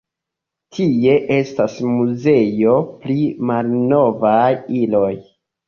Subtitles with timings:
[0.77, 3.19] Tie estas muzeo pri
[3.53, 4.51] malnovaj
[4.85, 5.15] iloj.